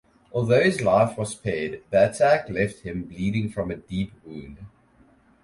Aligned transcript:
Although 0.31 0.63
his 0.63 0.81
life 0.81 1.15
was 1.15 1.29
spared, 1.33 1.83
the 1.91 2.09
attack 2.09 2.49
left 2.49 2.79
him 2.79 3.03
bleeding 3.03 3.49
from 3.51 3.69
a 3.69 3.75
deep 3.77 4.11
wound. 4.25 4.57